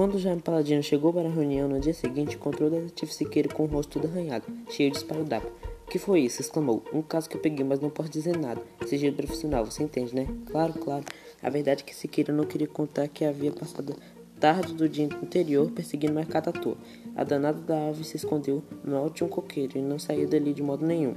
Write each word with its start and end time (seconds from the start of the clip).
Quando 0.00 0.18
Jaime 0.18 0.40
Paladino 0.40 0.82
chegou 0.82 1.12
para 1.12 1.28
a 1.28 1.30
reunião 1.30 1.68
no 1.68 1.78
dia 1.78 1.92
seguinte, 1.92 2.34
encontrou 2.34 2.70
o 2.70 2.72
detetive 2.72 3.12
Siqueira 3.12 3.50
com 3.50 3.64
o 3.64 3.66
rosto 3.66 4.00
todo 4.00 4.10
arranhado, 4.10 4.46
cheio 4.70 4.90
de 4.90 4.96
esparadrapo. 4.96 5.46
O 5.86 5.90
que 5.90 5.98
foi 5.98 6.20
isso? 6.20 6.40
exclamou. 6.40 6.82
Um 6.90 7.02
caso 7.02 7.28
que 7.28 7.36
eu 7.36 7.40
peguei, 7.42 7.62
mas 7.66 7.80
não 7.80 7.90
posso 7.90 8.08
dizer 8.08 8.34
nada. 8.34 8.62
Sigilo 8.86 9.14
profissional, 9.14 9.62
você 9.62 9.82
entende, 9.82 10.14
né? 10.14 10.26
Claro, 10.46 10.72
claro. 10.72 11.04
A 11.42 11.50
verdade 11.50 11.82
é 11.82 11.86
que 11.86 11.94
Siqueira 11.94 12.32
não 12.32 12.46
queria 12.46 12.66
contar 12.66 13.08
que 13.08 13.26
havia 13.26 13.52
passado 13.52 13.94
tarde 14.40 14.72
do 14.72 14.88
dia 14.88 15.06
anterior 15.22 15.70
perseguindo 15.70 16.18
à 16.18 16.24
toa. 16.50 16.78
A 17.14 17.22
danada 17.22 17.60
da 17.60 17.88
ave 17.90 18.02
se 18.02 18.16
escondeu 18.16 18.62
no 18.82 18.96
alto 18.96 19.16
de 19.16 19.24
um 19.24 19.28
coqueiro 19.28 19.76
e 19.76 19.82
não 19.82 19.98
saiu 19.98 20.26
dali 20.26 20.54
de 20.54 20.62
modo 20.62 20.86
nenhum. 20.86 21.14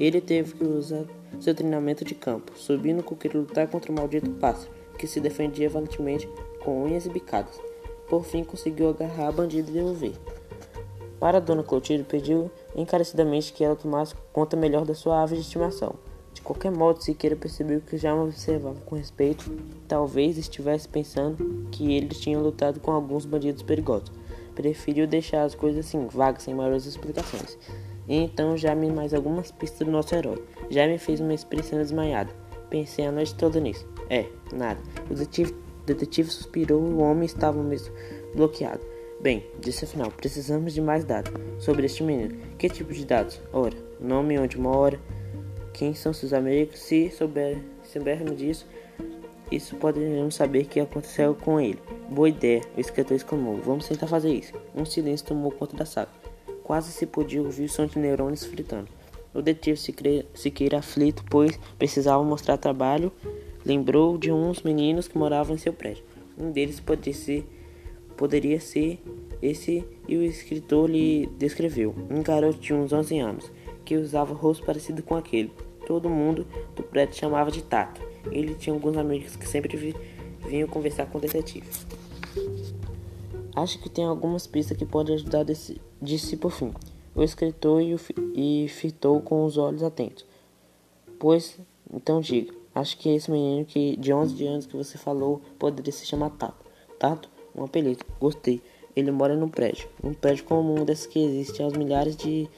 Ele 0.00 0.22
teve 0.22 0.54
que 0.54 0.64
usar 0.64 1.04
seu 1.38 1.54
treinamento 1.54 2.06
de 2.06 2.14
campo, 2.14 2.56
subir 2.56 2.94
no 2.94 3.02
coqueiro 3.02 3.36
e 3.36 3.40
lutar 3.42 3.68
contra 3.68 3.92
o 3.92 3.94
maldito 3.94 4.30
pássaro, 4.30 4.72
que 4.98 5.06
se 5.06 5.20
defendia 5.20 5.68
valentemente 5.68 6.26
com 6.64 6.84
unhas 6.84 7.04
e 7.04 7.10
bicadas. 7.10 7.73
Por 8.08 8.24
fim, 8.24 8.44
conseguiu 8.44 8.88
agarrar 8.88 9.28
a 9.28 9.32
bandida 9.32 9.70
e 9.70 9.74
devolver. 9.74 10.12
Para 11.18 11.40
dona 11.40 11.62
Clotilde, 11.62 12.04
pediu 12.04 12.50
encarecidamente 12.76 13.52
que 13.52 13.64
ela 13.64 13.76
tomasse 13.76 14.14
conta 14.32 14.56
melhor 14.56 14.84
da 14.84 14.94
sua 14.94 15.22
ave 15.22 15.36
de 15.36 15.42
estimação. 15.42 15.94
De 16.34 16.42
qualquer 16.42 16.70
modo, 16.70 17.02
Siqueira 17.02 17.36
percebeu 17.36 17.80
que 17.80 17.96
já 17.96 18.14
me 18.14 18.24
observava 18.24 18.78
com 18.84 18.96
respeito. 18.96 19.50
Talvez 19.88 20.36
estivesse 20.36 20.88
pensando 20.88 21.68
que 21.70 21.94
eles 21.94 22.20
tinham 22.20 22.42
lutado 22.42 22.80
com 22.80 22.90
alguns 22.90 23.24
bandidos 23.24 23.62
perigosos. 23.62 24.12
Preferiu 24.54 25.06
deixar 25.06 25.44
as 25.44 25.54
coisas 25.54 25.86
assim, 25.86 26.06
vagas, 26.08 26.42
sem 26.42 26.54
maiores 26.54 26.86
explicações. 26.86 27.56
E 28.06 28.16
então 28.16 28.56
já 28.56 28.74
me 28.74 28.90
mais 28.90 29.14
algumas 29.14 29.50
pistas 29.50 29.86
do 29.86 29.92
nosso 29.92 30.14
herói. 30.14 30.44
Já 30.68 30.86
me 30.86 30.98
fez 30.98 31.20
uma 31.20 31.32
expressão 31.32 31.78
desmaiada. 31.78 32.30
Pensei 32.68 33.06
a 33.06 33.12
noite 33.12 33.34
toda 33.34 33.60
nisso. 33.60 33.86
É, 34.10 34.26
nada. 34.52 34.80
O 35.08 35.14
detetive, 35.14 35.54
detetive 35.86 36.30
suspirou 36.30 36.80
o 36.80 36.98
homem 36.98 37.26
estava 37.26 37.62
mesmo 37.62 37.94
bloqueado. 38.34 38.80
Bem, 39.20 39.44
disse 39.58 39.84
afinal, 39.84 40.10
precisamos 40.10 40.74
de 40.74 40.80
mais 40.80 41.04
dados 41.04 41.32
sobre 41.58 41.86
este 41.86 42.02
menino. 42.02 42.36
Que 42.58 42.68
tipo 42.68 42.92
de 42.92 43.06
dados? 43.06 43.40
Ora, 43.52 43.76
nome, 43.98 44.38
onde 44.38 44.58
mora, 44.58 45.00
quem 45.72 45.94
são 45.94 46.12
seus 46.12 46.32
amigos. 46.32 46.78
Se 46.78 47.10
souber, 47.10 47.58
soubermos 47.82 48.36
disso, 48.36 48.66
isso 49.50 49.76
poderemos 49.76 50.34
saber 50.34 50.64
o 50.64 50.68
que 50.68 50.80
aconteceu 50.80 51.34
com 51.34 51.60
ele. 51.60 51.78
Boa 52.10 52.28
ideia, 52.28 52.62
o 52.76 52.80
escritor 52.80 53.16
exclamou. 53.16 53.56
Vamos 53.62 53.88
tentar 53.88 54.06
fazer 54.06 54.32
isso. 54.32 54.52
Um 54.74 54.84
silêncio 54.84 55.26
tomou 55.26 55.52
conta 55.52 55.76
da 55.76 55.84
sala. 55.84 56.08
Quase 56.62 56.92
se 56.92 57.06
podia 57.06 57.42
ouvir 57.42 57.64
o 57.64 57.68
som 57.68 57.86
de 57.86 57.98
neurônios 57.98 58.44
fritando. 58.44 58.88
O 59.34 59.42
detetive 59.42 59.76
se 60.34 60.50
queira 60.50 60.78
aflito, 60.78 61.24
pois 61.28 61.58
precisava 61.78 62.22
mostrar 62.22 62.56
trabalho, 62.56 63.12
lembrou 63.64 64.18
de 64.18 64.30
uns 64.30 64.62
meninos 64.62 65.08
que 65.08 65.16
moravam 65.16 65.54
em 65.54 65.58
seu 65.58 65.72
prédio. 65.72 66.04
Um 66.38 66.50
deles 66.50 66.80
poderia 66.80 67.14
ser, 67.14 67.46
poderia 68.16 68.60
ser 68.60 69.02
esse 69.40 69.84
e 70.08 70.16
o 70.16 70.22
escritor 70.22 70.90
lhe 70.90 71.26
descreveu. 71.38 71.94
Um 72.10 72.22
garoto 72.22 72.58
de 72.58 72.74
uns 72.74 72.92
11 72.92 73.18
anos, 73.18 73.52
que 73.84 73.96
usava 73.96 74.34
rosto 74.34 74.64
parecido 74.64 75.02
com 75.02 75.16
aquele. 75.16 75.52
Todo 75.86 76.08
mundo 76.08 76.46
do 76.74 76.82
prédio 76.82 77.16
chamava 77.16 77.50
de 77.50 77.62
Tato. 77.62 78.00
Ele 78.30 78.54
tinha 78.54 78.74
alguns 78.74 78.96
amigos 78.96 79.36
que 79.36 79.46
sempre 79.46 79.76
vi, 79.76 79.94
vinham 80.46 80.68
conversar 80.68 81.06
com 81.06 81.18
o 81.18 81.20
detetive. 81.20 81.66
Acho 83.54 83.78
que 83.78 83.88
tem 83.88 84.04
algumas 84.04 84.46
pistas 84.46 84.76
que 84.76 84.84
podem 84.84 85.14
ajudar, 85.14 85.44
desse, 85.44 85.80
disse 86.02 86.36
por 86.36 86.50
fim. 86.50 86.72
O 87.14 87.22
escritor 87.22 87.80
e, 87.80 87.94
o, 87.94 88.00
e 88.34 88.66
fitou 88.68 89.20
com 89.20 89.44
os 89.44 89.56
olhos 89.56 89.82
atentos. 89.82 90.26
Pois, 91.20 91.56
então 91.92 92.20
diga, 92.20 92.52
acho 92.74 92.98
que 92.98 93.08
esse 93.10 93.30
menino 93.30 93.64
que 93.64 93.96
de 93.96 94.12
11 94.12 94.46
anos 94.46 94.66
que 94.66 94.76
você 94.76 94.98
falou 94.98 95.40
poderia 95.58 95.92
se 95.92 96.06
chamar 96.06 96.30
Tato. 96.30 96.64
Tato? 96.98 97.28
Um 97.54 97.64
apelido. 97.64 98.04
Gostei. 98.20 98.60
Ele 98.96 99.10
mora 99.10 99.36
num 99.36 99.48
prédio. 99.48 99.88
Um 100.02 100.12
prédio 100.12 100.44
comum 100.44 100.84
desses 100.84 101.06
que 101.06 101.18
existe 101.18 101.62
aos 101.62 101.74
milhares 101.74 102.16
de... 102.16 102.48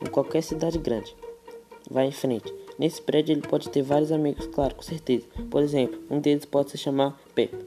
em 0.00 0.10
qualquer 0.10 0.42
cidade 0.42 0.78
grande. 0.78 1.14
Vai 1.90 2.06
em 2.06 2.12
frente. 2.12 2.52
Nesse 2.78 3.02
prédio 3.02 3.32
ele 3.34 3.42
pode 3.42 3.68
ter 3.68 3.82
vários 3.82 4.10
amigos, 4.10 4.46
claro, 4.46 4.74
com 4.74 4.82
certeza. 4.82 5.26
Por 5.50 5.62
exemplo, 5.62 6.00
um 6.10 6.18
deles 6.18 6.46
pode 6.46 6.70
se 6.70 6.78
chamar 6.78 7.20
Pepe. 7.34 7.58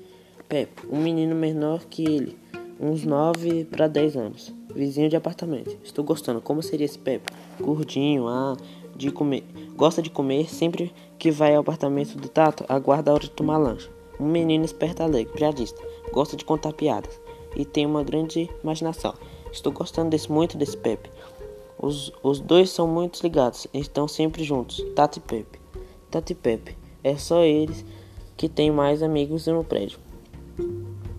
Pepe, 0.49 0.87
um 0.89 0.99
menino 0.99 1.35
menor 1.35 1.85
que 1.85 2.03
ele, 2.03 2.37
uns 2.79 3.05
9 3.05 3.65
para 3.65 3.87
10 3.87 4.17
anos, 4.17 4.53
vizinho 4.73 5.09
de 5.09 5.15
apartamento. 5.15 5.77
Estou 5.83 6.03
gostando. 6.03 6.41
Como 6.41 6.63
seria 6.63 6.85
esse 6.85 6.97
Pepe? 6.97 7.31
Gordinho, 7.59 8.27
ah, 8.27 8.57
de 8.95 9.11
comer. 9.11 9.43
Gosta 9.75 10.01
de 10.01 10.09
comer 10.09 10.49
sempre 10.49 10.93
que 11.17 11.31
vai 11.31 11.55
ao 11.55 11.61
apartamento 11.61 12.17
do 12.17 12.27
Tato, 12.27 12.65
aguarda 12.67 13.11
a 13.11 13.13
hora 13.13 13.23
de 13.23 13.31
tomar 13.31 13.57
lanche. 13.57 13.89
Um 14.19 14.27
menino 14.27 14.63
esperto 14.63 15.01
alegre, 15.01 15.33
piadista, 15.33 15.81
gosta 16.11 16.37
de 16.37 16.45
contar 16.45 16.73
piadas 16.73 17.19
e 17.55 17.65
tem 17.65 17.85
uma 17.85 18.03
grande 18.03 18.49
imaginação. 18.63 19.13
Estou 19.51 19.71
gostando 19.71 20.09
desse, 20.09 20.31
muito 20.31 20.57
desse 20.57 20.77
Pepe. 20.77 21.09
Os, 21.77 22.11
os 22.23 22.39
dois 22.39 22.69
são 22.69 22.87
muito 22.87 23.21
ligados, 23.21 23.67
estão 23.73 24.07
sempre 24.07 24.43
juntos. 24.43 24.83
Tati 24.95 25.19
e 25.19 25.21
Pepe. 25.21 25.59
Tati 26.09 26.33
e 26.33 26.35
Pepe. 26.35 26.77
É 27.03 27.17
só 27.17 27.43
eles 27.43 27.85
que 28.37 28.47
têm 28.47 28.71
mais 28.71 29.03
amigos 29.03 29.47
no 29.47 29.63
prédio. 29.63 29.99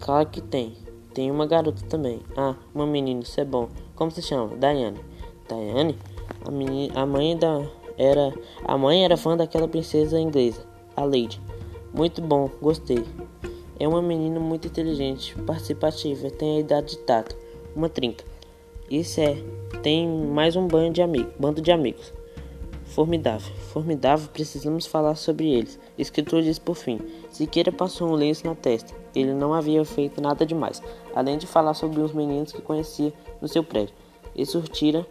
Claro 0.00 0.28
que 0.28 0.40
tem. 0.40 0.74
Tem 1.12 1.30
uma 1.30 1.46
garota 1.46 1.84
também. 1.86 2.20
Ah, 2.36 2.56
uma 2.74 2.86
menina, 2.86 3.22
isso 3.22 3.40
é 3.40 3.44
bom. 3.44 3.68
Como 3.94 4.10
se 4.10 4.22
chama? 4.22 4.56
Daiane. 4.56 4.98
Daiane? 5.48 5.96
A, 6.44 6.50
menina, 6.50 7.00
a 7.00 7.06
mãe 7.06 7.36
da 7.36 7.62
era 7.96 8.34
a 8.64 8.76
mãe 8.76 9.04
era 9.04 9.16
fã 9.16 9.36
daquela 9.36 9.68
princesa 9.68 10.18
inglesa, 10.18 10.66
a 10.96 11.04
Lady. 11.04 11.40
Muito 11.92 12.20
bom, 12.20 12.50
gostei. 12.60 13.04
É 13.78 13.86
uma 13.86 14.02
menina 14.02 14.38
muito 14.40 14.66
inteligente, 14.66 15.34
participativa, 15.42 16.30
tem 16.30 16.56
a 16.56 16.60
idade 16.60 16.90
de 16.90 16.98
Tato, 16.98 17.36
uma 17.74 17.88
trinca. 17.88 18.24
Isso 18.90 19.20
é 19.20 19.36
tem 19.82 20.08
mais 20.08 20.56
um 20.56 20.66
bando 20.66 20.94
de, 20.94 21.02
amigos, 21.02 21.32
bando 21.38 21.60
de 21.60 21.70
amigos. 21.70 22.12
Formidável, 22.84 23.52
formidável, 23.72 24.28
precisamos 24.32 24.86
falar 24.86 25.14
sobre 25.14 25.52
eles. 25.52 25.78
Escritor 25.98 26.42
diz 26.42 26.58
por 26.58 26.76
fim. 26.76 27.00
Siqueira 27.30 27.72
passou 27.72 28.08
um 28.08 28.14
lenço 28.14 28.46
na 28.46 28.54
testa. 28.54 28.94
Ele 29.14 29.32
não 29.32 29.52
havia 29.52 29.84
feito 29.84 30.20
nada 30.20 30.46
demais, 30.46 30.82
além 31.14 31.38
de 31.38 31.46
falar 31.46 31.74
sobre 31.74 32.00
os 32.00 32.12
meninos 32.12 32.52
que 32.52 32.62
conhecia 32.62 33.12
no 33.40 33.48
seu 33.48 33.64
prédio. 33.64 33.94
E 34.34 34.46
surtira 34.46 35.06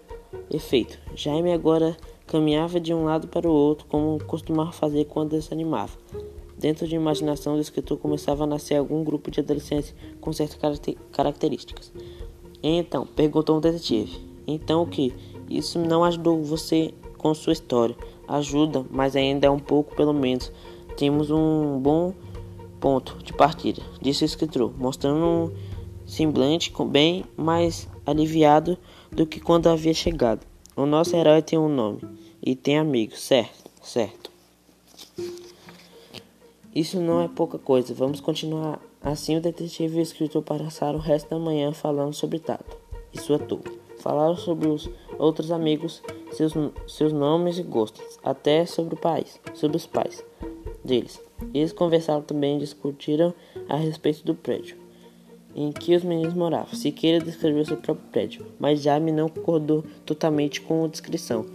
efeito. 0.50 0.98
Jaime 1.16 1.52
agora 1.52 1.96
caminhava 2.28 2.80
de 2.80 2.94
um 2.94 3.06
lado 3.06 3.28
para 3.28 3.48
o 3.48 3.54
outro, 3.54 3.86
como 3.88 4.24
costumava 4.26 4.72
fazer 4.72 5.06
quando 5.06 5.40
se 5.42 5.54
animava. 5.54 5.98
Dentro 6.58 6.88
de 6.88 6.96
imaginação 6.96 7.56
do 7.56 7.62
escritor 7.62 7.98
começava 7.98 8.44
a 8.44 8.48
nascer 8.48 8.76
algum 8.76 9.04
grupo 9.04 9.30
de 9.30 9.40
adolescentes 9.40 9.94
com 10.22 10.32
certas 10.32 10.58
características. 11.12 11.92
Então, 12.62 13.06
perguntou 13.06 13.58
um 13.58 13.60
detetive. 13.60 14.18
Então 14.48 14.84
o 14.84 14.88
que? 14.88 15.14
Isso 15.50 15.78
não 15.80 16.04
ajudou 16.04 16.42
você 16.42 16.94
com 17.18 17.34
sua 17.34 17.54
história. 17.54 17.96
Ajuda, 18.28 18.86
mas 18.90 19.16
ainda 19.16 19.48
é 19.48 19.50
um 19.50 19.60
pouco, 19.60 19.96
pelo 19.96 20.14
menos. 20.14 20.52
Temos 20.96 21.30
um 21.30 21.80
bom 21.80 22.14
ponto 22.80 23.18
de 23.24 23.34
partida, 23.34 23.82
disse 24.02 24.24
o 24.24 24.26
escritor, 24.26 24.72
mostrando 24.78 25.26
um 25.26 25.52
semblante 26.06 26.72
bem 26.86 27.24
mais 27.36 27.90
aliviado 28.06 28.78
do 29.16 29.26
que 29.26 29.40
quando 29.40 29.68
havia 29.68 29.94
chegado. 29.94 30.46
O 30.76 30.86
nosso 30.86 31.16
herói 31.16 31.42
tem 31.42 31.58
um 31.58 31.70
nome 31.70 32.02
e 32.42 32.56
tem 32.56 32.78
amigos, 32.78 33.22
certo? 33.22 33.70
Certo. 33.82 34.32
Isso 36.74 37.00
não 37.00 37.22
é 37.22 37.28
pouca 37.28 37.60
coisa. 37.60 37.94
Vamos 37.94 38.20
continuar. 38.20 38.80
Assim, 39.02 39.38
o 39.38 39.42
detetive 39.42 39.98
e 39.98 40.00
o 40.00 40.02
escritor 40.02 40.42
passaram 40.42 40.98
o 40.98 41.02
resto 41.02 41.30
da 41.30 41.38
manhã 41.38 41.72
falando 41.72 42.14
sobre 42.14 42.40
Tato 42.40 42.78
e 43.14 43.20
sua 43.20 43.38
turma. 43.38 43.72
Falaram 44.00 44.36
sobre 44.36 44.68
os 44.68 44.90
outros 45.20 45.52
amigos, 45.52 46.02
seus, 46.32 46.54
seus 46.88 47.14
nomes 47.14 47.58
e 47.58 47.64
gostos, 47.64 48.18
até 48.24 48.66
sobre 48.66 48.96
o 48.96 48.98
país, 48.98 49.40
sobre 49.54 49.78
os 49.78 49.86
pais 49.86 50.24
deles. 50.84 51.22
Eles 51.54 51.72
conversaram 51.72 52.22
também 52.22 52.58
e 52.58 52.62
discutiram 52.62 53.34
a 53.70 53.76
respeito 53.76 54.26
do 54.26 54.34
prédio 54.34 54.83
em 55.56 55.72
que 55.72 55.96
os 55.96 56.04
meninos 56.04 56.34
moravam. 56.34 56.74
Siqueira 56.74 57.24
descreveu 57.24 57.66
seu 57.66 57.78
próprio 57.78 58.08
prédio, 58.12 58.46
mas 58.60 58.82
Jaime 58.82 59.12
não 59.12 59.30
concordou 59.30 59.84
totalmente 60.06 60.62
com 60.62 60.86
a 60.86 60.88
descrição. 60.88 61.46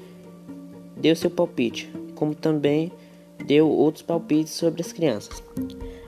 Deu 0.96 1.14
seu 1.14 1.30
palpite, 1.30 1.90
como 2.14 2.34
também 2.34 2.92
deu 3.46 3.68
outros 3.68 4.02
palpites 4.02 4.52
sobre 4.52 4.80
as 4.80 4.92
crianças. 4.92 5.42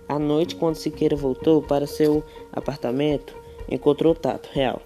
À 0.09 0.19
noite, 0.19 0.57
quando 0.57 0.77
Siqueira 0.77 1.17
voltou 1.17 1.63
para 1.63 1.87
seu 1.87 2.25
apartamento, 2.53 3.37
encontrou 3.71 4.15
Tato 4.15 4.49
Real 4.53 4.83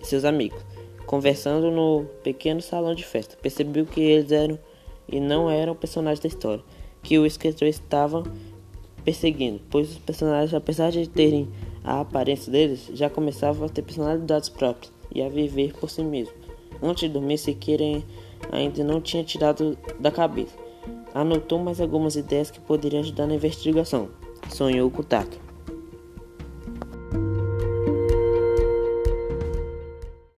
e 0.00 0.06
seus 0.06 0.24
amigos 0.24 0.70
conversando 1.10 1.72
no 1.72 2.04
pequeno 2.22 2.62
salão 2.62 2.94
de 2.94 3.04
festa. 3.04 3.36
Percebeu 3.42 3.84
que 3.84 4.00
eles 4.00 4.30
eram 4.30 4.56
e 5.08 5.18
não 5.18 5.50
eram 5.50 5.74
personagens 5.74 6.20
da 6.20 6.28
história 6.28 6.62
que 7.02 7.18
o 7.18 7.26
escritor 7.26 7.66
estava 7.66 8.22
perseguindo, 9.04 9.60
pois 9.68 9.90
os 9.90 9.98
personagens, 9.98 10.54
apesar 10.54 10.92
de 10.92 11.08
terem 11.08 11.48
a 11.84 12.00
aparência 12.00 12.50
deles, 12.52 12.90
já 12.92 13.08
começavam 13.08 13.66
a 13.66 13.68
ter 13.68 13.82
personalidades 13.82 14.48
próprias 14.48 14.92
e 15.14 15.22
a 15.22 15.28
viver 15.28 15.72
por 15.74 15.90
si 15.90 16.02
mesmos. 16.02 16.34
Antes 16.82 17.02
de 17.02 17.08
dormir, 17.08 17.38
Siqueira 17.38 18.02
ainda 18.50 18.84
não 18.84 19.00
tinha 19.00 19.24
tirado 19.24 19.76
da 19.98 20.10
cabeça. 20.10 20.56
Anotou 21.14 21.58
mais 21.58 21.80
algumas 21.80 22.16
ideias 22.16 22.50
que 22.50 22.60
poderiam 22.60 23.00
ajudar 23.00 23.26
na 23.26 23.34
investigação. 23.34 24.08
Sonhou 24.48 24.90
com 24.90 25.02
o 25.02 25.04
Tato. 25.04 25.49